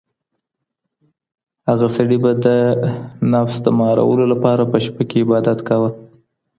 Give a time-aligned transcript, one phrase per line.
[1.67, 2.47] هغه سړي به د
[3.33, 5.89] نفس د مهارولو لپاره په شپه کي عبادت کاوه.